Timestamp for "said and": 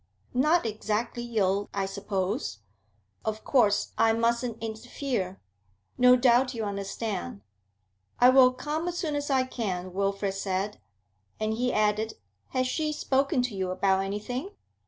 10.33-11.53